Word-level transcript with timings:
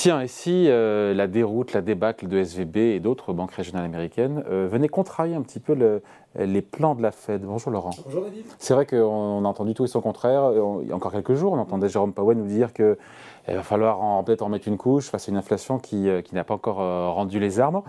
Tiens, 0.00 0.22
et 0.22 0.28
si 0.28 0.64
euh, 0.70 1.12
la 1.12 1.26
déroute, 1.26 1.74
la 1.74 1.82
débâcle 1.82 2.26
de 2.26 2.38
SVB 2.38 2.76
et 2.78 3.00
d'autres 3.00 3.34
banques 3.34 3.52
régionales 3.52 3.84
américaines 3.84 4.42
euh, 4.48 4.66
venaient 4.66 4.88
contrarier 4.88 5.34
un 5.34 5.42
petit 5.42 5.60
peu 5.60 5.74
le- 5.74 6.00
les 6.38 6.62
plans 6.62 6.94
de 6.94 7.02
la 7.02 7.10
Fed? 7.10 7.42
Bonjour 7.42 7.70
Laurent. 7.70 7.90
Bonjour 8.06 8.22
David. 8.22 8.46
C'est 8.58 8.72
vrai 8.72 8.86
qu'on 8.86 9.44
a 9.44 9.46
entendu 9.46 9.74
tout 9.74 9.84
et 9.84 9.88
son 9.88 10.00
contraire. 10.00 10.42
On- 10.44 10.80
Il 10.80 10.88
y 10.88 10.92
a 10.92 10.96
encore 10.96 11.12
quelques 11.12 11.34
jours, 11.34 11.52
on 11.52 11.58
entendait 11.58 11.90
Jérôme 11.90 12.14
Powell 12.14 12.38
nous 12.38 12.46
dire 12.46 12.72
qu'il 12.72 12.96
va 13.46 13.62
falloir 13.62 14.24
peut-être 14.24 14.40
en 14.40 14.48
mettre 14.48 14.68
une 14.68 14.78
couche 14.78 15.10
face 15.10 15.28
à 15.28 15.32
une 15.32 15.36
inflation 15.36 15.78
qui, 15.78 16.08
euh, 16.08 16.22
qui 16.22 16.34
n'a 16.34 16.44
pas 16.44 16.54
encore 16.54 16.80
euh, 16.80 17.10
rendu 17.10 17.38
les 17.38 17.60
armes. 17.60 17.82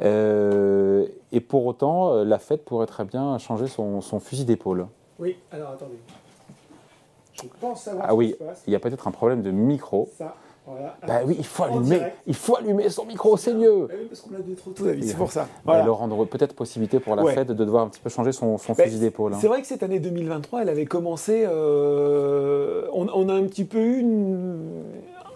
Euh, 0.00 1.06
et 1.32 1.40
pour 1.40 1.66
autant, 1.66 2.14
euh, 2.14 2.24
la 2.24 2.38
Fed 2.38 2.60
pourrait 2.62 2.86
très 2.86 3.04
bien 3.04 3.36
changer 3.36 3.66
son, 3.66 4.00
son 4.00 4.20
fusil 4.20 4.46
d'épaule. 4.46 4.86
Oui, 5.18 5.36
alors 5.52 5.72
attendez. 5.72 5.98
Je 7.34 7.42
pense 7.60 7.82
savoir 7.82 8.06
Ah 8.08 8.12
ce 8.12 8.14
oui, 8.14 8.26
qui 8.32 8.38
se 8.38 8.42
passe. 8.44 8.64
il 8.66 8.72
y 8.72 8.76
a 8.76 8.80
peut-être 8.80 9.06
un 9.06 9.10
problème 9.12 9.42
de 9.42 9.50
micro. 9.50 10.08
Ça, 10.16 10.34
voilà. 10.70 10.96
Bah 11.06 11.20
oui, 11.26 11.36
il 11.38 11.44
faut 11.44 11.64
allumer, 11.64 12.00
il 12.26 12.34
faut 12.34 12.56
allumer 12.56 12.88
son 12.90 13.04
micro, 13.06 13.36
c'est 13.36 13.54
mieux. 13.54 13.86
Bah 13.88 13.94
oui, 13.98 14.06
parce 14.08 14.20
qu'on 14.20 14.34
a 14.34 14.38
deux 14.38 14.54
trop 14.54 14.70
tôt, 14.72 14.84
David, 14.84 15.04
c'est 15.04 15.16
pour 15.16 15.32
ça. 15.32 15.48
Voilà. 15.64 15.82
Alors, 15.84 15.98
rendre 15.98 16.24
peut-être 16.26 16.54
possibilité 16.54 17.00
pour 17.00 17.16
la 17.16 17.22
Ouais. 17.24 17.34
Fed 17.34 17.48
de 17.48 17.54
devoir 17.64 17.84
un 17.84 17.88
petit 17.88 18.00
peu 18.00 18.10
changer 18.10 18.32
son, 18.32 18.58
son 18.58 18.72
Bah, 18.74 18.84
fusil 18.84 18.98
d'épaule. 18.98 19.34
hein. 19.34 19.38
C'est 19.40 19.48
vrai 19.48 19.60
que 19.60 19.66
cette 19.66 19.82
année 19.82 19.98
2023, 20.00 20.62
elle 20.62 20.68
avait 20.68 20.86
commencé. 20.86 21.44
euh, 21.46 22.86
on, 22.92 23.06
on 23.14 23.28
a 23.28 23.34
un 23.34 23.44
petit 23.44 23.64
peu 23.64 23.78
eu 23.78 23.98
une- 24.00 24.82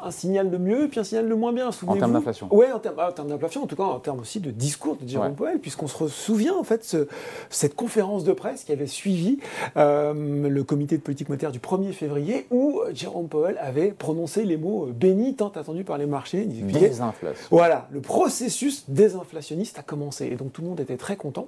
un 0.03 0.11
signal 0.11 0.51
de 0.51 0.57
mieux 0.59 0.85
et 0.85 0.89
puis 0.89 1.01
un 1.01 1.05
signal 1.05 1.29
de 1.29 1.35
moins 1.35 1.53
bien. 1.53 1.69
En 1.87 1.97
termes 1.97 2.13
d'inflation. 2.13 2.49
Oui, 2.51 2.67
en 2.75 2.79
termes, 2.79 2.97
ah, 2.99 3.09
en 3.09 3.13
termes 3.13 3.29
d'inflation, 3.29 3.63
en 3.63 3.67
tout 3.67 3.77
cas 3.77 3.83
en 3.85 3.99
termes 4.01 4.21
aussi 4.21 4.41
de 4.41 4.51
discours 4.51 4.97
de 5.01 5.09
Jérôme 5.09 5.29
Ouais. 5.29 5.35
Powell, 5.35 5.59
puisqu'on 5.59 5.87
se 5.87 6.09
souvient 6.09 6.55
en 6.55 6.65
fait 6.65 6.85
ce- 6.85 7.07
cette 7.51 7.75
conférence 7.75 8.25
de 8.25 8.33
presse 8.33 8.65
qui 8.65 8.73
avait 8.73 8.87
suivi 8.87 9.39
euh, 9.77 10.49
le 10.49 10.65
comité 10.65 10.97
de 10.97 11.03
politique 11.03 11.29
monétaire 11.29 11.53
du 11.53 11.61
1er 11.61 11.93
février, 11.93 12.47
où 12.51 12.81
Jérôme 12.93 13.29
Powell 13.29 13.59
avait 13.61 13.93
prononcé 13.93 14.45
les 14.45 14.57
mots 14.57 14.87
euh, 14.89 14.93
bénis 14.93 15.35
tant 15.37 15.49
attendus 15.49 15.85
par 15.85 15.99
les 15.99 16.07
marchés. 16.07 16.45
Désinflation. 16.45 17.47
voilà, 17.51 17.89
le 17.93 18.01
processus 18.01 18.85
désinflationniste 18.89 19.79
a 19.79 19.83
commencé. 19.83 20.27
Et 20.27 20.37
donc 20.37 20.53
tout 20.53 20.63
le 20.63 20.69
monde 20.69 20.81
était 20.81 20.97
très 20.97 21.17
content. 21.17 21.47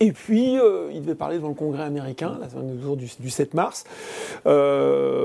Et 0.00 0.12
puis, 0.12 0.56
euh, 0.60 0.90
il 0.92 1.02
devait 1.02 1.16
parler 1.16 1.38
devant 1.38 1.48
le 1.48 1.54
Congrès 1.54 1.82
américain, 1.82 2.38
la 2.40 2.48
semaine 2.48 2.76
du 2.76 2.96
du, 3.06 3.10
du 3.18 3.30
7 3.30 3.54
mars. 3.54 3.82
Euh, 4.46 5.17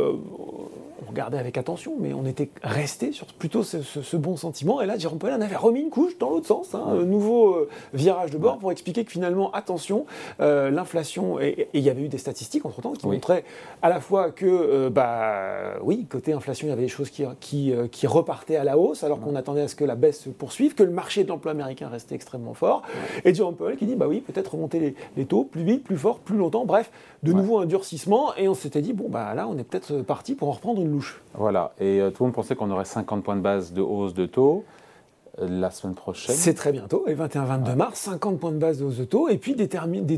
on 1.05 1.09
regardait 1.09 1.37
avec 1.37 1.57
attention, 1.57 1.93
mais 1.99 2.13
on 2.13 2.25
était 2.25 2.49
resté 2.63 3.11
sur 3.11 3.25
plutôt 3.27 3.63
ce, 3.63 3.81
ce- 3.81 4.01
ce 4.01 4.17
bon 4.17 4.35
sentiment. 4.37 4.81
Et 4.81 4.85
là, 4.85 4.97
Jérôme 4.97 5.19
en 5.23 5.41
avait 5.41 5.55
remis 5.55 5.81
une 5.81 5.89
couche 5.89 6.17
dans 6.17 6.29
l'autre 6.29 6.47
sens, 6.47 6.73
hein, 6.75 6.83
un 6.87 7.03
nouveau 7.05 7.53
euh, 7.55 7.69
virage 7.93 8.31
de 8.31 8.37
bord 8.37 8.57
pour 8.59 8.71
expliquer 8.71 9.03
que 9.05 9.11
finalement, 9.11 9.51
attention, 9.51 10.05
euh, 10.39 10.69
l'inflation, 10.69 11.39
et 11.39 11.67
il 11.73 11.81
y 11.81 11.89
avait 11.89 12.01
eu 12.03 12.07
des 12.07 12.17
statistiques 12.17 12.65
entre-temps 12.65 12.93
qui 12.93 13.05
Oui. 13.05 13.15
montraient 13.15 13.43
à 13.81 13.89
la 13.89 13.99
fois 13.99 14.31
que, 14.31 14.45
euh, 14.45 14.89
bah, 14.89 15.73
oui, 15.83 16.05
côté 16.09 16.33
inflation, 16.33 16.67
il 16.67 16.69
y 16.69 16.73
avait 16.73 16.83
des 16.83 16.87
choses 16.87 17.09
qui, 17.09 17.23
qui, 17.39 17.73
qui 17.91 18.07
repartaient 18.07 18.55
à 18.55 18.63
la 18.63 18.77
hausse, 18.77 19.03
alors 19.03 19.19
qu'on 19.19 19.35
attendait 19.35 19.61
à 19.61 19.67
ce 19.67 19.75
que 19.75 19.85
la 19.85 19.95
baisse 19.95 20.21
se 20.21 20.29
poursuive, 20.29 20.73
que 20.75 20.83
le 20.83 20.91
marché 20.91 21.23
de 21.23 21.29
l'emploi 21.29 21.51
américain 21.51 21.88
restait 21.89 22.15
extrêmement 22.15 22.53
fort. 22.53 22.83
Et 23.25 23.33
Jérôme 23.33 23.55
Powell 23.55 23.77
qui 23.77 23.85
dit, 23.85 23.95
bah 23.95 24.07
oui, 24.07 24.21
peut-être 24.21 24.53
remonter 24.53 24.79
les, 24.79 24.95
les 25.17 25.25
taux 25.25 25.43
plus 25.43 25.63
vite, 25.63 25.83
plus 25.83 25.97
fort, 25.97 26.19
plus 26.19 26.38
longtemps, 26.38 26.65
bref, 26.65 26.91
de 27.23 27.31
Ouais. 27.31 27.38
nouveau 27.38 27.59
un 27.59 27.65
durcissement. 27.65 28.35
Et 28.35 28.47
on 28.47 28.53
s'était 28.53 28.81
dit, 28.81 28.93
bon, 28.93 29.07
bah 29.09 29.33
là, 29.33 29.47
on 29.47 29.57
est 29.57 29.63
peut-être 29.63 30.01
parti 30.01 30.35
pour 30.35 30.49
en 30.49 30.51
reprendre 30.51 30.81
une 30.81 30.89
louche. 30.94 31.22
Voilà, 31.33 31.73
et 31.80 31.99
euh, 31.99 32.09
tout 32.11 32.23
le 32.23 32.27
monde 32.27 32.36
pensait 32.36 32.55
qu'on 32.55 32.72
aurait 32.72 32.86
50 32.86 33.23
points 33.23 33.36
de 33.36 33.41
base 33.41 33.73
de 33.73 33.81
hausse 33.81 34.13
de 34.13 34.25
taux 34.25 34.63
euh, 35.39 35.47
la 35.50 35.72
semaine 35.72 35.95
prochaine. 35.95 36.35
C'est 36.35 36.53
très 36.53 36.72
bientôt, 36.72 37.05
et 37.08 37.16
21-22 37.16 37.75
mars, 37.75 38.00
50 38.02 38.39
points 38.39 38.52
de 38.52 38.58
base 38.58 38.77
de 38.80 38.85
hausse 38.85 38.97
de 38.97 39.03
taux, 39.05 39.30
et 39.30 39.38
puis 39.38 39.55
des, 39.55 39.67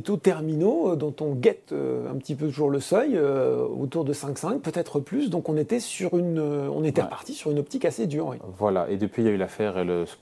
taux 0.01 0.17
terminaux 0.17 0.91
euh, 0.91 0.95
dont 0.97 1.15
on 1.21 1.33
guette 1.35 1.71
euh, 1.71 2.11
un 2.11 2.15
petit 2.15 2.35
peu 2.35 2.47
toujours 2.47 2.69
le 2.69 2.81
seuil, 2.81 3.11
euh, 3.15 3.65
autour 3.65 4.03
de 4.03 4.13
5,5, 4.13 4.59
peut-être 4.59 4.99
plus. 4.99 5.29
Donc 5.29 5.47
on 5.47 5.55
était 5.55 5.79
sur 5.79 6.17
une, 6.17 6.37
on 6.39 6.83
était 6.83 6.99
Ouais. 6.99 7.05
reparti 7.05 7.33
sur 7.33 7.49
une 7.49 7.59
optique 7.59 7.85
assez 7.85 8.07
dure. 8.07 8.27
oui. 8.27 8.37
Voilà, 8.57 8.89
et 8.89 8.97
depuis 8.97 9.23
il 9.23 9.25
y 9.25 9.29
a 9.29 9.31
eu 9.31 9.37
l'affaire, 9.37 9.75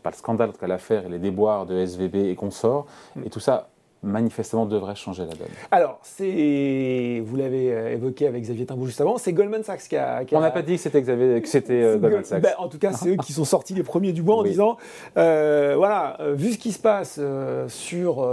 pas 0.04 0.12
le 0.12 0.16
scandale, 0.16 0.50
en 0.50 0.54
tout 0.54 0.60
cas 0.60 0.68
l'affaire 0.68 1.08
et 1.08 1.10
les 1.10 1.20
déboires 1.20 1.66
de 1.66 1.76
SVB 1.76 2.16
et 2.30 2.36
consorts, 2.36 2.86
et 3.26 3.30
tout 3.32 3.40
ça 3.40 3.70
manifestement 4.04 4.66
devrait 4.66 4.96
changer 4.96 5.24
la 5.24 5.34
donne. 5.34 5.48
Alors, 5.72 5.98
c'est, 6.04 7.22
vous 7.26 7.36
l'avez 7.36 7.72
euh, 7.74 7.94
évoqué 7.94 8.28
avec 8.28 8.44
Xavier 8.44 8.66
Timbaud 8.66 8.86
juste 8.86 9.02
avant, 9.02 9.18
c'est 9.18 9.34
Goldman 9.34 9.64
Sachs 9.64 9.88
qui 9.88 9.96
a. 9.96 10.26
qui 10.26 10.36
On 10.36 10.42
n'a 10.42 10.52
pas 10.52 10.62
dit 10.62 10.76
que 10.76 10.82
c'était 10.82 11.02
Xavier, 11.02 11.42
que 11.42 11.48
c'était 11.48 11.82
euh, 11.82 11.92
Goldman 11.94 12.12
Gold- 12.12 12.26
Sachs. 12.26 12.42
ben, 12.44 12.54
en 12.58 12.68
tout 12.68 12.78
cas, 12.80 12.92
c'est 12.94 13.10
eux 13.10 13.16
qui 13.26 13.34
sont 13.34 13.46
sortis 13.46 13.74
les 13.74 13.84
premiers 13.84 14.12
du 14.12 14.22
bois 14.22 14.36
en 14.36 14.42
Oui. 14.44 14.50
disant 14.50 14.78
euh, 15.18 15.74
voilà, 15.78 16.18
vu 16.34 16.52
ce 16.54 16.58
qui 16.58 16.72
se 16.72 16.80
passe 16.80 17.18
euh, 17.20 17.68
sur, 17.70 18.28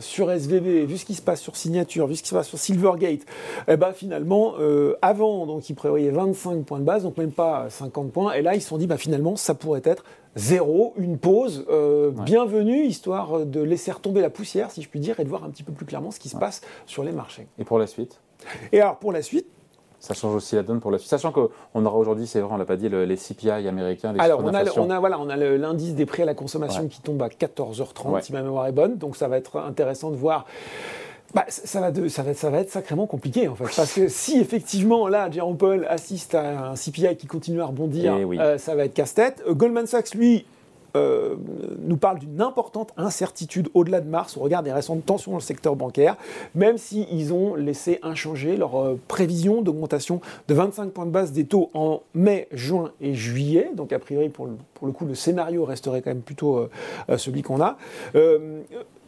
sur 0.00 0.30
SVB, 0.30 0.86
vu 0.88 0.96
ce 0.96 1.04
qui 1.04 1.14
se 1.14 1.22
passe 1.22 1.40
sur 1.40 1.56
Signature, 1.56 2.06
vu 2.06 2.16
ce 2.16 2.22
qui 2.22 2.28
se 2.30 2.34
passe 2.34 2.48
sur 2.48 2.58
Silvergate, 2.58 3.20
eh 3.68 3.76
ben, 3.76 3.92
finalement, 3.92 4.54
avant, 5.02 5.46
donc, 5.46 5.68
ils 5.68 5.74
prévoyaient 5.74 6.10
25 6.10 6.64
points 6.64 6.78
de 6.80 6.84
base, 6.84 7.02
donc 7.02 7.16
même 7.18 7.32
pas 7.32 7.66
50 7.68 8.12
points, 8.12 8.32
et 8.32 8.42
là, 8.42 8.54
ils 8.54 8.62
se 8.62 8.68
sont 8.68 8.78
dit 8.78 8.86
bah, 8.86 8.96
finalement, 8.96 9.36
ça 9.36 9.54
pourrait 9.54 9.82
être 9.84 10.04
zéro, 10.36 10.92
une 10.96 11.18
pause 11.18 11.64
euh, 11.70 12.10
Ouais. 12.10 12.24
bienvenue, 12.24 12.84
histoire 12.84 13.44
de 13.46 13.60
laisser 13.60 13.90
retomber 13.90 14.20
la 14.20 14.30
poussière, 14.30 14.70
si 14.70 14.82
je 14.82 14.88
puis 14.88 15.00
dire, 15.00 15.18
et 15.18 15.24
de 15.24 15.28
voir 15.28 15.42
un 15.44 15.50
petit 15.50 15.62
peu 15.62 15.72
plus 15.72 15.86
clairement 15.86 16.10
ce 16.10 16.20
qui 16.20 16.28
se 16.28 16.36
passe 16.36 16.60
sur 16.86 17.02
les 17.02 17.12
marchés. 17.12 17.48
Et 17.58 17.64
pour 17.64 17.78
la 17.78 17.86
suite? 17.86 18.20
Et 18.70 18.80
alors, 18.80 18.96
pour 18.98 19.12
la 19.12 19.22
suite, 19.22 19.46
ça 19.98 20.12
change 20.14 20.34
aussi 20.34 20.54
la 20.54 20.62
donne 20.62 20.78
pour 20.78 20.90
la 20.90 20.98
suite. 20.98 21.08
Sachant 21.10 21.32
qu'on 21.32 21.84
aura 21.86 21.96
aujourd'hui, 21.96 22.26
c'est 22.26 22.40
vrai, 22.40 22.52
on 22.54 22.58
l'a 22.58 22.66
pas 22.66 22.76
dit, 22.76 22.88
le- 22.88 23.06
les 23.06 23.16
CPI 23.16 23.50
américains, 23.66 24.12
les 24.12 24.20
Alors, 24.20 24.40
on 24.44 24.52
a, 24.54 24.62
on 24.78 25.00
voilà, 25.00 25.18
on 25.18 25.28
a 25.30 25.36
l'indice 25.36 25.94
des 25.94 26.04
prix 26.06 26.22
à 26.22 26.26
la 26.26 26.34
consommation 26.34 26.82
Ouais. 26.82 26.88
qui 26.88 27.00
tombe 27.00 27.20
à 27.22 27.28
14h30, 27.28 28.10
Ouais. 28.12 28.22
si 28.22 28.32
ma 28.32 28.42
mémoire 28.42 28.66
est 28.66 28.72
bonne. 28.72 28.98
Donc, 28.98 29.16
ça 29.16 29.26
va 29.26 29.38
être 29.38 29.56
intéressant 29.56 30.10
de 30.10 30.16
voir. 30.16 30.44
Bah, 31.34 31.44
ça, 31.48 31.80
va 31.80 31.90
de- 31.90 32.08
ça, 32.08 32.22
va, 32.22 32.34
ça 32.34 32.50
va 32.50 32.60
être 32.60 32.70
sacrément 32.70 33.06
compliqué, 33.06 33.48
en 33.48 33.54
fait. 33.54 33.64
Parce 33.76 33.92
que 33.92 34.08
si, 34.08 34.38
effectivement, 34.38 35.08
là, 35.08 35.30
Jérôme 35.30 35.56
Paul 35.58 35.86
assiste 35.88 36.34
à 36.34 36.70
un 36.70 36.76
CPI 36.76 37.16
qui 37.16 37.26
continue 37.26 37.60
à 37.60 37.66
rebondir, 37.66 38.16
Eh 38.18 38.24
oui. 38.24 38.38
euh, 38.40 38.58
ça 38.58 38.74
va 38.74 38.84
être 38.84 38.94
casse-tête. 38.94 39.42
Euh, 39.46 39.54
Goldman 39.54 39.86
Sachs, 39.86 40.14
lui, 40.14 40.46
euh, 40.96 41.34
nous 41.80 41.98
parle 41.98 42.20
d'une 42.20 42.40
importante 42.40 42.94
incertitude 42.96 43.68
au-delà 43.74 44.00
de 44.00 44.08
mars 44.08 44.38
au 44.38 44.40
regard 44.40 44.62
des 44.62 44.72
récentes 44.72 45.04
tensions 45.04 45.32
dans 45.32 45.36
le 45.36 45.42
secteur 45.42 45.76
bancaire, 45.76 46.16
même 46.54 46.78
s'ils 46.78 47.34
ont 47.34 47.54
laissé 47.54 47.98
inchangé 48.02 48.56
leur 48.56 48.80
euh, 48.82 48.98
prévision 49.06 49.60
d'augmentation 49.60 50.22
de 50.48 50.54
25 50.54 50.92
points 50.92 51.04
de 51.04 51.10
base 51.10 51.32
des 51.32 51.44
taux 51.44 51.68
en 51.74 52.00
mai, 52.14 52.48
juin 52.50 52.92
et 53.02 53.12
juillet. 53.12 53.70
Donc 53.74 53.92
a 53.92 53.98
priori, 53.98 54.30
pour 54.30 54.46
le, 54.46 54.52
pour 54.72 54.86
le 54.86 54.94
coup, 54.94 55.04
le 55.04 55.14
scénario 55.14 55.66
resterait 55.66 56.00
quand 56.00 56.10
même 56.10 56.22
plutôt 56.22 56.66
euh, 57.10 57.18
celui 57.18 57.42
qu'on 57.42 57.60
a. 57.60 57.76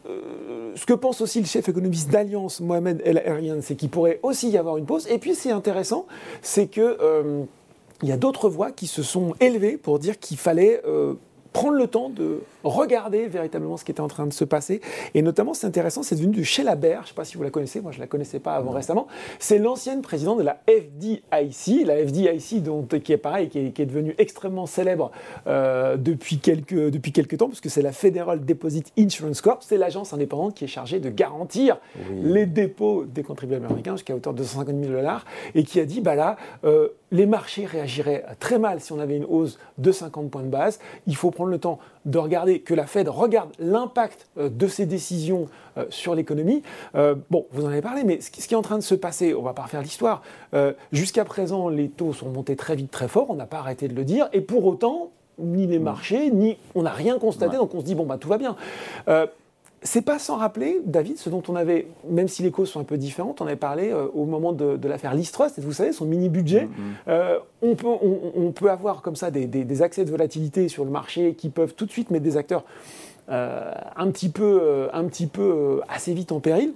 Euh, 0.07 0.71
ce 0.75 0.85
que 0.85 0.93
pense 0.93 1.21
aussi 1.21 1.39
le 1.39 1.45
chef 1.45 1.67
économiste 1.67 2.09
d'Alliance, 2.09 2.61
Mohamed 2.61 3.01
El 3.05 3.21
Erian, 3.25 3.59
c'est 3.61 3.75
qu'il 3.75 3.89
pourrait 3.89 4.19
aussi 4.23 4.49
y 4.49 4.57
avoir 4.57 4.77
une 4.77 4.85
pause. 4.85 5.07
Et 5.09 5.17
puis, 5.17 5.35
c'est 5.35 5.51
intéressant, 5.51 6.05
c'est 6.41 6.67
que 6.67 6.97
euh, 7.01 7.43
il 8.01 8.09
y 8.09 8.11
a 8.11 8.17
d'autres 8.17 8.49
voix 8.49 8.71
qui 8.71 8.87
se 8.87 9.03
sont 9.03 9.35
élevées 9.39 9.77
pour 9.77 9.99
dire 9.99 10.19
qu'il 10.19 10.37
fallait 10.37 10.81
euh, 10.87 11.15
prendre 11.53 11.77
le 11.77 11.87
temps 11.87 12.09
de 12.09 12.41
regarder 12.63 13.27
véritablement 13.27 13.77
ce 13.77 13.85
qui 13.85 13.91
était 13.91 14.01
en 14.01 14.07
train 14.07 14.27
de 14.27 14.33
se 14.33 14.43
passer. 14.43 14.81
Et 15.13 15.21
notamment, 15.21 15.53
c'est 15.53 15.67
intéressant, 15.67 16.03
c'est 16.03 16.15
devenu 16.15 16.37
de 16.37 16.43
Sheila 16.43 16.75
Baer, 16.75 16.97
je 16.97 16.99
ne 16.99 17.07
sais 17.07 17.13
pas 17.13 17.25
si 17.25 17.37
vous 17.37 17.43
la 17.43 17.49
connaissez, 17.49 17.81
moi 17.81 17.91
je 17.91 17.97
ne 17.97 18.01
la 18.03 18.07
connaissais 18.07 18.39
pas 18.39 18.55
avant 18.55 18.71
récemment. 18.71 19.07
C'est 19.39 19.57
l'ancienne 19.57 20.01
présidente 20.01 20.37
de 20.39 20.43
la 20.43 20.59
FDIC, 20.67 21.85
la 21.85 21.97
FDIC 22.05 22.61
dont, 22.63 22.83
qui 22.83 23.13
est 23.13 23.17
pareil, 23.17 23.49
qui 23.49 23.59
est, 23.59 23.71
qui 23.71 23.81
est 23.81 23.85
devenue 23.85 24.15
extrêmement 24.17 24.65
célèbre 24.65 25.11
euh, 25.47 25.97
depuis, 25.97 26.37
quelques, 26.39 26.89
depuis 26.89 27.11
quelques 27.11 27.37
temps, 27.37 27.47
puisque 27.47 27.69
c'est 27.69 27.81
la 27.81 27.91
Federal 27.91 28.43
Deposit 28.45 28.91
Insurance 28.97 29.41
Corp, 29.41 29.63
c'est 29.63 29.77
l'agence 29.77 30.13
indépendante 30.13 30.55
qui 30.55 30.65
est 30.65 30.67
chargée 30.67 30.99
de 30.99 31.09
garantir 31.09 31.79
Oui. 32.11 32.19
les 32.23 32.45
dépôts 32.45 33.05
des 33.05 33.23
contribuables 33.23 33.65
américains 33.65 33.93
jusqu'à 33.95 34.15
hauteur 34.15 34.33
de 34.33 34.39
250 34.39 34.75
000 34.79 34.91
dollars, 34.91 35.25
et 35.55 35.63
qui 35.63 35.79
a 35.79 35.85
dit, 35.85 36.01
bah 36.01 36.15
là, 36.15 36.37
euh, 36.63 36.89
les 37.11 37.25
marchés 37.25 37.65
réagiraient 37.65 38.25
très 38.39 38.59
mal 38.59 38.79
si 38.81 38.91
on 38.91 38.99
avait 38.99 39.17
une 39.17 39.25
hausse 39.25 39.57
de 39.77 39.91
50 39.91 40.29
points 40.29 40.43
de 40.43 40.47
base. 40.47 40.79
Il 41.07 41.15
faut 41.15 41.31
prendre 41.31 41.49
le 41.49 41.57
temps 41.59 41.79
de 42.05 42.17
regarder, 42.17 42.59
que 42.61 42.73
la 42.73 42.85
Fed 42.85 43.07
regarde 43.09 43.49
l'impact 43.59 44.27
euh, 44.37 44.49
de 44.49 44.67
ces 44.67 44.85
décisions 44.85 45.47
euh, 45.77 45.85
sur 45.89 46.15
l'économie. 46.15 46.63
Euh, 46.95 47.15
bon, 47.29 47.45
vous 47.51 47.65
en 47.65 47.69
avez 47.69 47.81
parlé, 47.81 48.03
mais 48.03 48.21
ce 48.21 48.29
qui, 48.31 48.53
est 48.53 48.57
en 48.57 48.61
train 48.61 48.77
de 48.77 48.83
se 48.83 48.95
passer, 48.95 49.33
on 49.33 49.41
va 49.41 49.53
pas 49.53 49.63
refaire 49.63 49.81
l'histoire. 49.81 50.21
Euh, 50.53 50.73
Jusqu'à 50.91 51.25
présent, 51.25 51.69
les 51.69 51.89
taux 51.89 52.13
sont 52.13 52.29
montés 52.29 52.55
très 52.55 52.75
vite, 52.75 52.91
très 52.91 53.07
fort, 53.07 53.27
on 53.29 53.35
n'a 53.35 53.45
pas 53.45 53.59
arrêté 53.59 53.87
de 53.87 53.95
le 53.95 54.03
dire, 54.05 54.29
et 54.33 54.41
pour 54.41 54.65
autant, 54.65 55.11
ni 55.37 55.67
les 55.67 55.79
marchés, 55.79 56.31
ni 56.31 56.57
on 56.75 56.83
n'a 56.83 56.91
rien 56.91 57.17
constaté, 57.17 57.53
Ouais. 57.53 57.57
donc 57.57 57.73
on 57.73 57.79
se 57.79 57.85
dit, 57.85 57.95
bon, 57.95 58.05
bah 58.05 58.17
tout 58.17 58.29
va 58.29 58.37
bien. 58.37 58.55
Euh, 59.07 59.25
c'est 59.81 60.01
pas 60.01 60.19
sans 60.19 60.37
rappeler, 60.37 60.79
David, 60.85 61.17
ce 61.17 61.29
dont 61.29 61.41
on 61.47 61.55
avait, 61.55 61.87
même 62.09 62.27
si 62.27 62.43
les 62.43 62.51
causes 62.51 62.69
sont 62.69 62.79
un 62.79 62.83
peu 62.83 62.97
différentes, 62.97 63.41
on 63.41 63.45
avait 63.45 63.55
parlé 63.55 63.91
euh, 63.91 64.07
au 64.13 64.25
moment 64.25 64.51
de, 64.53 64.75
de 64.77 64.87
l'affaire 64.87 65.13
Listrust, 65.13 65.57
et 65.57 65.61
vous 65.61 65.71
savez, 65.73 65.93
son 65.93 66.05
mini-budget. 66.05 66.67
Euh, 67.07 67.39
on, 67.61 67.75
peut, 67.75 67.87
on, 67.87 68.19
on 68.35 68.51
peut 68.51 68.69
avoir 68.69 69.01
comme 69.01 69.15
ça 69.15 69.31
des, 69.31 69.45
des- 69.47 69.63
des 69.63 69.81
accès 69.81 70.03
de 70.05 70.11
volatilité 70.11 70.67
sur 70.67 70.83
le 70.85 70.91
marché 70.91 71.33
qui 71.35 71.49
peuvent 71.49 71.73
tout 71.75 71.85
de 71.85 71.91
suite 71.91 72.11
mettre 72.11 72.23
des 72.25 72.35
acteurs 72.37 72.63
euh, 73.29 73.71
un 73.95 74.09
petit 74.11 74.29
peu, 74.29 74.89
un 74.91 75.05
petit 75.05 75.27
peu 75.27 75.81
assez 75.87 76.13
vite 76.13 76.31
en 76.31 76.39
péril. 76.39 76.73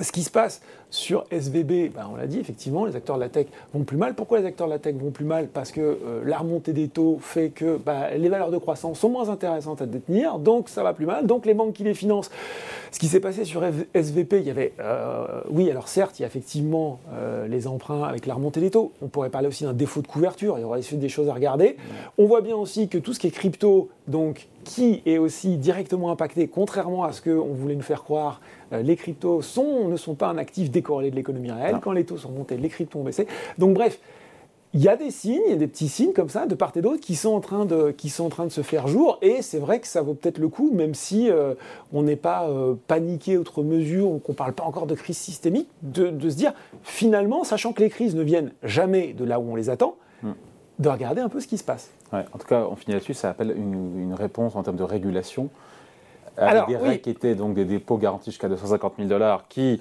Ce 0.00 0.10
qui 0.10 0.24
se 0.24 0.30
passe 0.30 0.60
sur 0.90 1.24
SVB, 1.30 1.92
ben 1.92 2.08
on 2.10 2.16
l'a 2.16 2.26
dit, 2.26 2.38
effectivement, 2.38 2.84
les 2.84 2.96
acteurs 2.96 3.16
de 3.16 3.20
la 3.20 3.28
tech 3.28 3.46
vont 3.72 3.84
plus 3.84 3.96
mal. 3.96 4.14
Pourquoi 4.14 4.40
les 4.40 4.46
acteurs 4.46 4.66
de 4.66 4.72
la 4.72 4.78
tech 4.78 4.94
vont 4.96 5.10
plus 5.10 5.24
mal? 5.24 5.48
Parce 5.48 5.72
que 5.72 5.80
euh, 5.80 6.22
la 6.24 6.38
remontée 6.38 6.72
des 6.72 6.88
taux 6.88 7.18
fait 7.20 7.50
que 7.50 7.76
ben, 7.76 8.08
les 8.16 8.28
valeurs 8.28 8.50
de 8.50 8.58
croissance 8.58 8.98
sont 9.00 9.08
moins 9.08 9.28
intéressantes 9.28 9.82
à 9.82 9.86
détenir, 9.86 10.38
donc 10.38 10.68
ça 10.68 10.82
va 10.82 10.94
plus 10.94 11.06
mal. 11.06 11.26
Donc 11.26 11.46
les 11.46 11.54
banques 11.54 11.74
qui 11.74 11.84
les 11.84 11.94
financent. 11.94 12.30
Ce 12.90 12.98
qui 12.98 13.08
s'est 13.08 13.20
passé 13.20 13.44
sur 13.44 13.64
SVP, 13.64 14.38
il 14.38 14.46
y 14.46 14.50
avait, 14.50 14.72
euh, 14.80 15.40
oui, 15.50 15.70
alors 15.70 15.88
certes, 15.88 16.18
il 16.18 16.22
y 16.22 16.24
a 16.24 16.28
effectivement 16.28 17.00
euh, 17.12 17.48
les 17.48 17.66
emprunts 17.66 18.04
avec 18.04 18.26
la 18.26 18.34
remontée 18.34 18.60
des 18.60 18.70
taux. 18.70 18.92
On 19.02 19.08
pourrait 19.08 19.30
parler 19.30 19.48
aussi 19.48 19.64
d'un 19.64 19.72
défaut 19.72 20.00
de 20.00 20.06
couverture. 20.06 20.58
Il 20.58 20.62
y 20.62 20.64
aurait 20.64 20.80
des 20.80 21.08
choses 21.08 21.28
à 21.28 21.34
regarder. 21.34 21.76
On 22.18 22.26
voit 22.26 22.40
bien 22.40 22.56
aussi 22.56 22.88
que 22.88 22.98
tout 22.98 23.12
ce 23.12 23.18
qui 23.18 23.28
est 23.28 23.32
crypto, 23.32 23.88
donc 24.06 24.48
qui 24.64 25.02
est 25.06 25.18
aussi 25.18 25.56
directement 25.56 26.10
impacté, 26.10 26.48
contrairement 26.48 27.04
à 27.04 27.12
ce 27.12 27.20
qu'on 27.20 27.52
voulait 27.52 27.74
nous 27.74 27.82
faire 27.82 28.04
croire, 28.04 28.40
les 28.82 28.96
cryptos 28.96 29.42
sont, 29.42 29.88
ne 29.88 29.96
sont 29.96 30.14
pas 30.14 30.28
un 30.28 30.38
actif 30.38 30.70
décorrélé 30.70 31.10
de 31.10 31.16
l'économie 31.16 31.50
réelle. 31.50 31.78
Quand 31.80 31.92
les 31.92 32.04
taux 32.04 32.18
sont 32.18 32.30
montés, 32.30 32.56
les 32.56 32.68
cryptos 32.68 32.98
ont 32.98 33.04
baissé. 33.04 33.26
Donc 33.58 33.74
bref, 33.74 33.98
il 34.74 34.82
y 34.82 34.88
a 34.88 34.96
des 34.96 35.12
signes, 35.12 35.40
il 35.46 35.52
y 35.52 35.54
a 35.54 35.58
des 35.58 35.68
petits 35.68 35.88
signes 35.88 36.12
comme 36.12 36.28
ça 36.28 36.46
de 36.46 36.54
part 36.56 36.72
et 36.74 36.82
d'autre 36.82 37.00
qui 37.00 37.14
sont 37.14 37.32
en 37.32 37.40
train 37.40 37.64
de 37.64 37.92
qui 37.92 38.10
sont 38.10 38.24
en 38.24 38.28
train 38.28 38.44
de 38.44 38.50
se 38.50 38.62
faire 38.62 38.88
jour 38.88 39.18
et 39.22 39.40
c'est 39.40 39.60
vrai 39.60 39.78
que 39.78 39.86
ça 39.86 40.02
vaut 40.02 40.14
peut-être 40.14 40.38
le 40.38 40.48
coup 40.48 40.72
même 40.72 40.94
si 40.94 41.30
euh, 41.30 41.54
on 41.92 42.02
n'est 42.02 42.16
pas 42.16 42.48
euh, 42.48 42.74
paniqué 42.88 43.38
outre 43.38 43.62
mesure 43.62 44.10
ou 44.10 44.18
qu'on 44.18 44.34
parle 44.34 44.52
pas 44.52 44.64
encore 44.64 44.86
de 44.86 44.96
crise 44.96 45.16
systémique 45.16 45.68
de, 45.82 46.10
se 46.28 46.34
dire 46.34 46.52
finalement 46.82 47.44
sachant 47.44 47.72
que 47.72 47.80
les 47.80 47.88
crises 47.88 48.16
ne 48.16 48.22
viennent 48.22 48.52
jamais 48.64 49.12
de 49.12 49.24
là 49.24 49.38
où 49.38 49.48
on 49.48 49.54
les 49.54 49.70
attend 49.70 49.94
hmm. 50.24 50.32
de 50.80 50.88
regarder 50.88 51.20
un 51.20 51.28
peu 51.28 51.38
ce 51.38 51.46
qui 51.46 51.56
se 51.56 51.64
passe. 51.64 51.90
en 52.12 52.38
tout 52.38 52.46
cas, 52.48 52.66
on 52.68 52.74
finit 52.74 52.94
là-dessus, 52.94 53.14
ça 53.14 53.30
appelle 53.30 53.54
une, 53.56 54.12
réponse 54.12 54.56
en 54.56 54.62
termes 54.64 54.76
de 54.76 54.82
régulation. 54.82 55.50
Avec 56.36 56.66
des 56.66 56.76
règles 56.76 57.00
qui 57.00 57.10
étaient 57.10 57.34
donc 57.34 57.54
des 57.54 57.64
dépôts 57.64 57.96
garantis 57.96 58.30
jusqu'à 58.30 58.48
250 58.48 58.94
000 58.98 59.08
dollars 59.08 59.46
qui 59.48 59.80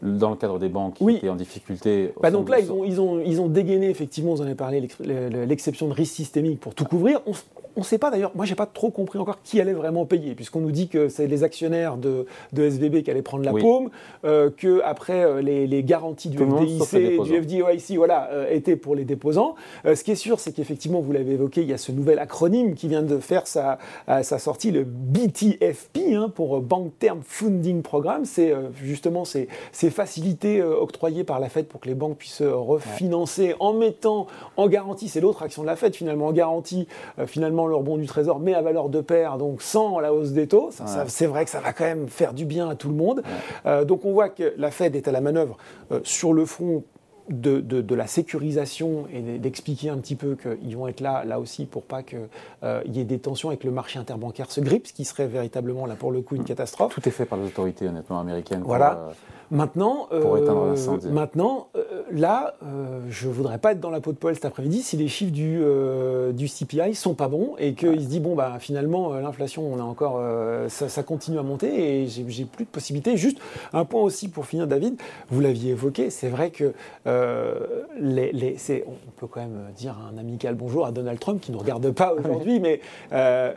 dans 0.00 0.30
le 0.30 0.36
cadre 0.36 0.58
des 0.58 0.68
banques 0.68 0.94
qui 0.94 1.10
étaient 1.10 1.28
en 1.28 1.36
difficulté. 1.36 2.12
Bah 2.20 2.30
donc 2.30 2.48
là, 2.48 2.58
ils 2.58 2.72
ont, 2.72 2.84
ils, 2.84 3.00
ont, 3.00 3.20
ils 3.20 3.40
ont 3.40 3.48
dégainé, 3.48 3.90
effectivement, 3.90 4.34
vous 4.34 4.40
en 4.40 4.44
avez 4.44 4.54
parlé, 4.54 4.88
l'exception 5.00 5.88
de 5.88 5.92
risque 5.92 6.14
systémique 6.14 6.60
pour 6.60 6.74
tout 6.74 6.84
couvrir. 6.84 7.20
On 7.26 7.32
ne 7.80 7.84
sait 7.84 7.98
pas 7.98 8.10
d'ailleurs, 8.10 8.32
moi 8.34 8.44
j'ai 8.44 8.54
pas 8.54 8.66
trop 8.66 8.90
compris 8.90 9.18
encore 9.18 9.38
qui 9.42 9.60
allait 9.60 9.72
vraiment 9.72 10.06
payer, 10.06 10.34
puisqu'on 10.34 10.60
nous 10.60 10.70
dit 10.70 10.88
que 10.88 11.08
c'est 11.08 11.26
les 11.26 11.42
actionnaires 11.42 11.96
de, 11.96 12.26
de, 12.52 12.62
SVB 12.64 13.02
qui 13.02 13.10
allaient 13.10 13.22
prendre 13.22 13.44
la 13.44 13.52
paume, 13.52 13.90
euh, 14.24 14.50
que 14.56 14.80
après 14.84 15.24
euh, 15.24 15.42
les, 15.42 15.66
les, 15.66 15.82
garanties 15.82 16.28
du 16.28 16.38
FDIC, 16.38 17.22
du 17.22 17.42
FDIC, 17.42 17.96
voilà, 17.96 18.28
euh, 18.32 18.50
étaient 18.50 18.76
pour 18.76 18.94
les 18.94 19.04
déposants. 19.04 19.54
Euh, 19.86 19.94
ce 19.94 20.04
qui 20.04 20.12
est 20.12 20.16
sûr, 20.16 20.40
c'est 20.40 20.52
qu'effectivement, 20.52 21.00
vous 21.00 21.12
l'avez 21.12 21.32
évoqué, 21.32 21.62
il 21.62 21.68
y 21.68 21.72
a 21.72 21.78
ce 21.78 21.92
nouvel 21.92 22.18
acronyme 22.18 22.74
qui 22.74 22.88
vient 22.88 23.02
de 23.02 23.18
faire 23.18 23.46
sa, 23.46 23.78
sa 24.22 24.38
sortie, 24.38 24.70
le 24.70 24.84
BTFP, 24.84 26.14
hein, 26.14 26.30
pour 26.34 26.60
Bank 26.60 26.92
Term 26.98 27.20
Funding 27.22 27.82
Program. 27.82 28.24
C'est 28.24 28.54
justement 28.82 29.24
ces, 29.24 29.48
ces 29.72 29.90
facilités 29.90 30.62
octroyées 30.62 31.24
par 31.24 31.40
la 31.40 31.48
Fed 31.48 31.66
pour 31.66 31.80
que 31.80 31.88
les 31.88 31.94
banques 31.94 32.18
puissent 32.18 32.42
refinancer 32.42 33.54
en 33.60 33.72
mettant 33.72 34.26
en 34.56 34.68
garantie, 34.68 35.08
c'est 35.08 35.20
l'autre 35.20 35.42
action 35.42 35.62
de 35.62 35.66
la 35.66 35.76
Fed 35.76 35.94
finalement, 35.94 36.28
en 36.28 36.32
garantie 36.32 36.86
finalement 37.26 37.63
leur 37.66 37.82
bon 37.82 37.96
du 37.96 38.06
trésor, 38.06 38.38
mais 38.40 38.54
à 38.54 38.62
valeur 38.62 38.88
de 38.88 39.00
pair, 39.00 39.38
donc 39.38 39.62
sans 39.62 39.98
la 40.00 40.12
hausse 40.12 40.32
des 40.32 40.46
taux. 40.46 40.70
c'est 41.06 41.26
vrai 41.26 41.44
que 41.44 41.50
ça 41.50 41.60
va 41.60 41.72
quand 41.72 41.84
même 41.84 42.08
faire 42.08 42.34
du 42.34 42.44
bien 42.44 42.68
à 42.68 42.74
tout 42.74 42.88
le 42.88 42.94
monde. 42.94 43.22
Euh, 43.66 43.84
donc 43.84 44.04
on 44.04 44.12
voit 44.12 44.28
que 44.28 44.54
la 44.56 44.70
Fed 44.70 44.96
est 44.96 45.08
à 45.08 45.12
la 45.12 45.20
manœuvre 45.20 45.56
euh, 45.92 46.00
sur 46.04 46.32
le 46.32 46.44
front 46.44 46.84
de, 47.30 47.60
de, 47.60 47.94
la 47.94 48.06
sécurisation 48.06 49.06
et 49.12 49.38
d'expliquer 49.38 49.88
un 49.88 49.96
petit 49.96 50.14
peu 50.14 50.36
qu'ils 50.36 50.76
vont 50.76 50.88
être 50.88 51.00
là, 51.00 51.24
là 51.24 51.40
aussi, 51.40 51.64
pour 51.64 51.82
pas 51.82 52.02
qu'il 52.02 52.28
euh, 52.62 52.82
y 52.86 53.00
ait 53.00 53.04
des 53.04 53.18
tensions 53.18 53.50
et 53.50 53.56
que 53.56 53.66
le 53.66 53.72
marché 53.72 53.98
interbancaire 53.98 54.50
se 54.50 54.60
grippe, 54.60 54.86
ce 54.86 54.92
qui 54.92 55.04
serait 55.04 55.26
véritablement, 55.26 55.86
là 55.86 55.94
pour 55.94 56.12
le 56.12 56.20
coup, 56.20 56.36
une 56.36 56.44
catastrophe. 56.44 56.92
Tout 56.92 57.08
est 57.08 57.12
fait 57.12 57.24
par 57.24 57.38
les 57.38 57.46
autorités, 57.46 57.88
honnêtement, 57.88 58.20
américaines. 58.20 58.62
Voilà. 58.64 59.08
Maintenant, 59.50 60.08
euh, 60.12 60.74
maintenant 61.10 61.68
euh, 61.76 61.82
là, 62.10 62.54
euh, 62.62 63.00
je 63.08 63.28
voudrais 63.28 63.58
pas 63.58 63.72
être 63.72 63.80
dans 63.80 63.90
la 63.90 64.00
peau 64.00 64.12
de 64.12 64.16
poêle 64.16 64.34
cet 64.34 64.44
après-midi 64.44 64.82
si 64.82 64.96
les 64.96 65.08
chiffres 65.08 65.32
du, 65.32 65.62
du 66.32 66.48
CPI 66.48 66.94
sont 66.94 67.14
pas 67.14 67.28
bons 67.28 67.54
et 67.58 67.74
qu'il 67.74 68.00
se 68.00 68.06
dit 68.06 68.20
bon 68.20 68.34
bah 68.34 68.54
finalement 68.58 69.14
l'inflation 69.14 69.62
on 69.72 69.78
a 69.78 69.82
encore 69.82 70.20
ça, 70.68 71.02
continue 71.02 71.38
à 71.38 71.42
monter 71.42 72.02
et 72.02 72.06
j'ai 72.06 72.44
plus 72.44 72.64
de 72.64 72.70
possibilités. 72.70 73.16
Juste 73.16 73.38
un 73.72 73.84
point 73.84 74.02
aussi 74.02 74.28
pour 74.28 74.46
finir, 74.46 74.66
David, 74.66 75.00
vous 75.28 75.40
l'aviez 75.40 75.72
évoqué, 75.72 76.10
c'est 76.10 76.28
vrai 76.28 76.50
que 76.50 76.72
les, 78.00 78.32
les 78.32 78.56
on 78.86 79.10
peut 79.20 79.26
quand 79.26 79.40
même 79.40 79.72
dire 79.76 79.96
un 80.12 80.18
amical 80.18 80.54
bonjour 80.54 80.86
à 80.86 80.92
Donald 80.92 81.18
Trump 81.18 81.40
qui 81.40 81.52
nous 81.52 81.58
regarde 81.58 81.90
pas 81.90 82.14
aujourd'hui, 82.14 82.60
mais 82.60 82.80
euh, 83.12 83.52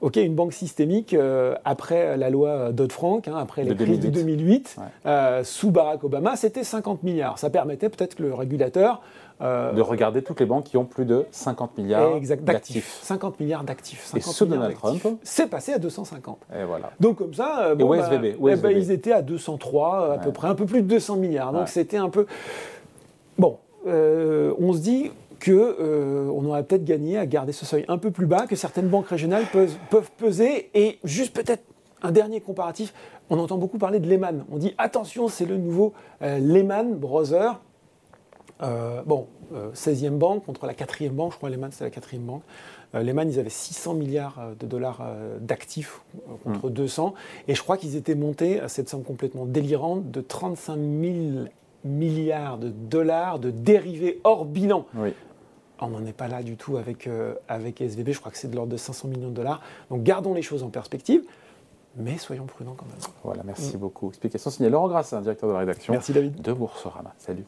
ok, 0.00 0.16
une 0.16 0.34
banque 0.34 0.52
systémique, 0.52 1.14
euh, 1.14 1.54
après 1.64 2.16
la 2.16 2.30
loi 2.30 2.72
Dodd-Frank, 2.72 3.26
hein, 3.28 3.36
après 3.38 3.64
les 3.64 3.74
crises 3.74 4.00
de 4.00 4.08
2008, 4.08 4.76
euh, 5.06 5.44
sous 5.44 5.70
Barack 5.70 6.04
Obama, 6.04 6.36
c'était 6.36 6.64
50 6.64 7.02
milliards. 7.02 7.38
Ça 7.38 7.50
permettait 7.50 7.88
peut-être 7.88 8.16
que 8.16 8.22
le 8.22 8.34
régulateur... 8.34 9.02
de 9.40 9.80
regarder 9.80 10.22
toutes 10.22 10.40
les 10.40 10.46
banques 10.46 10.64
qui 10.64 10.76
ont 10.76 10.84
plus 10.84 11.04
de 11.04 11.24
50 11.30 11.78
milliards 11.78 12.20
d'actifs. 12.42 13.00
50 13.02 13.40
milliards 13.40 13.64
d'actifs. 13.64 14.12
Et 14.14 14.20
sous 14.20 14.46
Donald 14.46 14.74
Trump 14.76 15.02
C'est 15.22 15.48
passé 15.48 15.72
à 15.72 15.78
250. 15.78 16.38
Et 16.54 16.64
voilà. 16.64 16.90
Donc 17.00 17.16
comme 17.18 17.34
ça, 17.34 17.74
bon, 17.74 17.88
bah, 17.88 18.08
eh 18.12 18.56
ben, 18.56 18.76
ils 18.76 18.90
étaient 18.90 19.12
à 19.12 19.22
203 19.22 20.14
à 20.14 20.18
peu 20.18 20.32
près, 20.32 20.48
un 20.48 20.54
peu 20.54 20.66
plus 20.66 20.82
de 20.82 20.88
200 20.88 21.16
milliards. 21.16 21.52
Donc 21.52 21.68
c'était 21.68 21.96
un 21.96 22.10
peu... 22.10 22.26
Bon, 23.38 23.58
on 23.86 24.72
se 24.72 24.78
dit, 24.78 25.10
qu'on 25.44 25.52
euh, 25.52 26.28
aurait 26.28 26.64
peut-être 26.64 26.84
gagné 26.84 27.18
à 27.18 27.26
garder 27.26 27.52
ce 27.52 27.64
seuil 27.64 27.84
un 27.88 27.98
peu 27.98 28.10
plus 28.10 28.26
bas, 28.26 28.46
que 28.46 28.56
certaines 28.56 28.88
banques 28.88 29.08
régionales 29.08 29.44
peuvent, 29.52 29.76
peuvent 29.90 30.10
peser. 30.16 30.70
Et 30.74 30.98
juste 31.04 31.34
peut-être 31.34 31.64
un 32.02 32.12
dernier 32.12 32.40
comparatif, 32.40 32.94
on 33.28 33.38
entend 33.38 33.58
beaucoup 33.58 33.78
parler 33.78 34.00
de 34.00 34.08
Lehman. 34.08 34.44
On 34.52 34.58
dit 34.58 34.74
attention, 34.78 35.28
c'est 35.28 35.46
le 35.46 35.56
nouveau 35.56 35.92
euh, 36.22 36.38
Lehman 36.38 36.94
Brothers. 36.94 37.60
Euh, 38.62 39.02
bon, 39.06 39.26
16e 39.74 40.10
banque 40.10 40.44
contre 40.44 40.66
la 40.66 40.74
4e 40.74 41.08
banque, 41.08 41.32
je 41.32 41.38
crois 41.38 41.48
que 41.48 41.54
Lehman 41.54 41.70
c'est 41.72 41.82
la 41.82 41.90
4e 41.90 42.18
banque. 42.18 42.42
Lehman, 42.92 43.30
ils 43.30 43.38
avaient 43.38 43.48
600 43.48 43.94
milliards 43.94 44.38
de 44.58 44.66
dollars 44.66 45.02
d'actifs 45.40 46.02
contre 46.44 46.70
200. 46.70 47.08
Mm. 47.08 47.12
Et 47.50 47.54
je 47.54 47.62
crois 47.62 47.76
qu'ils 47.76 47.94
étaient 47.94 48.16
montés 48.16 48.60
à 48.60 48.68
cette 48.68 48.88
somme 48.88 49.04
complètement 49.04 49.46
délirante 49.46 50.10
de 50.10 50.20
35 50.20 50.74
000 50.74 51.46
milliards 51.84 52.58
de 52.58 52.68
dollars 52.68 53.38
de 53.38 53.50
dérivés 53.50 54.20
hors 54.24 54.44
bilan. 54.44 54.86
Oui. 54.94 55.14
On 55.80 55.88
n'en 55.88 56.04
est 56.04 56.12
pas 56.12 56.28
là 56.28 56.42
du 56.42 56.56
tout 56.56 56.76
avec, 56.76 57.06
euh, 57.06 57.34
avec 57.48 57.80
SVB, 57.80 58.12
je 58.12 58.20
crois 58.20 58.30
que 58.32 58.38
c'est 58.38 58.48
de 58.48 58.56
l'ordre 58.56 58.72
de 58.72 58.76
500 58.76 59.08
millions 59.08 59.30
de 59.30 59.34
dollars. 59.34 59.60
Donc 59.90 60.02
gardons 60.02 60.34
les 60.34 60.42
choses 60.42 60.62
en 60.62 60.68
perspective, 60.68 61.22
mais 61.96 62.18
soyons 62.18 62.46
prudents 62.46 62.74
quand 62.76 62.86
même. 62.86 62.98
Voilà, 63.24 63.42
merci 63.44 63.76
mm. 63.76 63.80
beaucoup. 63.80 64.08
Explication 64.08 64.50
signée 64.50 64.70
Laurent 64.70 64.88
Grassin, 64.88 65.20
directeur 65.20 65.48
de 65.48 65.54
la 65.54 65.60
rédaction 65.60 65.92
merci 65.92 66.12
David. 66.12 66.40
de 66.40 66.52
Boursorama. 66.52 67.14
Salut. 67.18 67.44